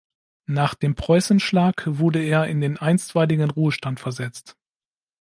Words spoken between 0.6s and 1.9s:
dem Preußenschlag